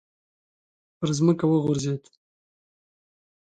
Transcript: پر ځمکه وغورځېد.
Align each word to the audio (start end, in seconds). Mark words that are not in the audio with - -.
پر 0.97 1.09
ځمکه 1.17 1.45
وغورځېد. 1.47 2.03